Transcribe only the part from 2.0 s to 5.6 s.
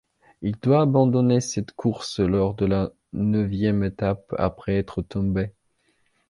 lors de la neuvième étape, après être tombé.